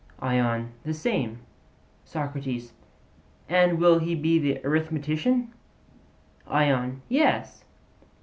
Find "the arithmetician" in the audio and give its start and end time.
4.39-5.53